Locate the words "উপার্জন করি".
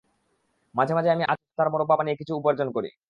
2.37-2.91